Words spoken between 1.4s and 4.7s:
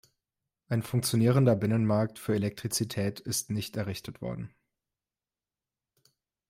Binnenmarkt für Elektrizität ist nicht errichtet worden.